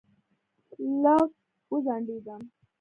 لږ 1.03 1.29
وځنډېدم. 1.71 2.41